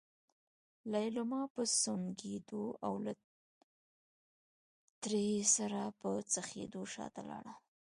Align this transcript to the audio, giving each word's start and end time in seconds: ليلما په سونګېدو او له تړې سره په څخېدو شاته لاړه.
ليلما 0.93 1.41
په 1.53 1.61
سونګېدو 1.81 2.65
او 2.85 2.93
له 3.05 3.13
تړې 5.03 5.29
سره 5.55 5.81
په 5.99 6.09
څخېدو 6.33 6.81
شاته 6.93 7.21
لاړه. 7.29 7.53